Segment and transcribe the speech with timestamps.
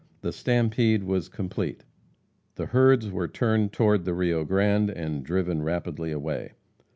[0.21, 1.83] The "stampede" was complete.
[2.55, 6.53] The herds were turned toward the Rio Grande, and driven rapidly away.